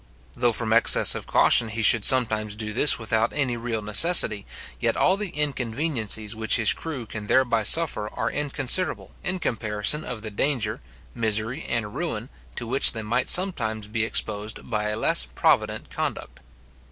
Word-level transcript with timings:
Though 0.33 0.51
from 0.51 0.73
excess 0.73 1.13
of 1.13 1.27
caution 1.27 1.67
he 1.69 1.83
should 1.83 2.03
sometimes 2.03 2.55
do 2.55 2.73
this 2.73 2.97
without 2.97 3.31
any 3.33 3.55
real 3.55 3.83
necessity, 3.83 4.47
yet 4.79 4.97
all 4.97 5.15
the 5.15 5.29
inconveniencies 5.29 6.35
which 6.35 6.55
his 6.55 6.73
crew 6.73 7.05
can 7.05 7.27
thereby 7.27 7.61
suffer 7.61 8.09
are 8.11 8.31
inconsiderable, 8.31 9.11
in 9.23 9.37
comparison 9.37 10.03
of 10.03 10.23
the 10.23 10.31
danger, 10.31 10.81
misery, 11.13 11.63
and 11.69 11.93
ruin, 11.93 12.29
to 12.55 12.65
which 12.65 12.93
they 12.93 13.03
might 13.03 13.29
sometimes 13.29 13.87
be 13.87 14.03
exposed 14.03 14.67
by 14.67 14.89
a 14.89 14.97
less 14.97 15.25
provident 15.27 15.91
conduct. 15.91 16.39